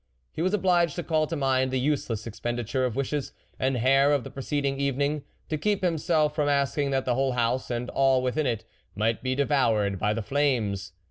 [0.33, 4.23] He was obliged to call to mind the useless expenditure of wishes and hair of
[4.23, 8.35] the preceding evening, to keep himself from asking that the whole house, and all with
[8.35, 10.93] n it, might be devoured by the flames.